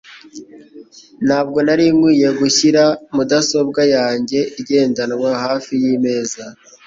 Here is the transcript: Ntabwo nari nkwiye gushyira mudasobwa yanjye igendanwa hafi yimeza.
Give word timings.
Ntabwo 1.27 1.57
nari 1.65 1.85
nkwiye 1.95 2.29
gushyira 2.39 2.83
mudasobwa 3.15 3.81
yanjye 3.95 4.39
igendanwa 4.59 5.29
hafi 5.43 5.73
yimeza. 5.83 6.43